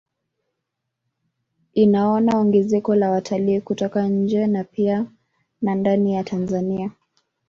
Inaona 1.73 2.37
ongezeko 2.37 2.95
la 2.95 3.11
watalii 3.11 3.61
kutoka 3.61 4.07
nje 4.07 4.47
na 4.47 4.63
pia 4.63 5.05
na 5.61 5.75
ndani 5.75 6.13
ya 6.13 6.23
Tanzania 6.23 6.91